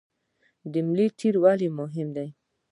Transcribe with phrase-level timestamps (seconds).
[0.71, 2.29] د ملا تیر ولې مهم دی؟